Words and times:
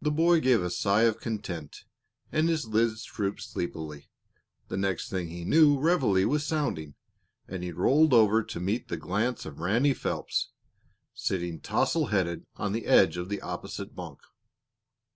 The 0.00 0.10
boy 0.10 0.40
gave 0.40 0.62
a 0.64 0.68
sigh 0.68 1.02
of 1.02 1.20
content, 1.20 1.84
and 2.32 2.48
his 2.48 2.66
lids 2.66 3.04
drooped 3.04 3.40
sleepily. 3.40 4.10
The 4.66 4.76
next 4.76 5.10
thing 5.10 5.28
he 5.28 5.44
knew 5.44 5.78
reveille 5.78 6.26
was 6.26 6.44
sounding, 6.44 6.96
and 7.46 7.62
he 7.62 7.70
rolled 7.70 8.12
over 8.12 8.42
to 8.42 8.58
meet 8.58 8.88
the 8.88 8.96
glance 8.96 9.46
of 9.46 9.60
Ranny 9.60 9.94
Phelps, 9.94 10.50
sitting 11.14 11.60
tousle 11.60 12.06
headed 12.10 12.46
on 12.56 12.72
the 12.72 12.86
edge 12.86 13.16
of 13.16 13.28
the 13.28 13.40
opposite 13.42 13.94
bunk. 13.94 14.18